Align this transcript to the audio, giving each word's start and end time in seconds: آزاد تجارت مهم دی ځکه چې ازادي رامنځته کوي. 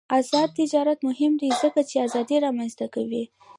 آزاد 0.17 0.49
تجارت 0.59 0.99
مهم 1.07 1.33
دی 1.41 1.49
ځکه 1.61 1.81
چې 1.89 1.95
ازادي 2.05 2.37
رامنځته 2.45 2.85
کوي. 2.95 3.23